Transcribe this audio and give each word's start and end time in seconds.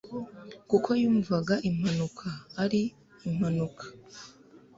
kuko 0.69 0.89
yumvaga 1.01 1.55
impanuka 1.69 2.27
ari 2.63 2.81
impanuka. 3.27 3.85